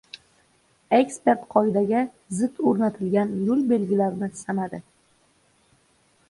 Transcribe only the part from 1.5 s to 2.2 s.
qoidaga